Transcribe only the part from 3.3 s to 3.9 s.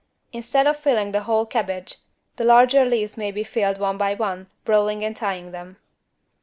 be filled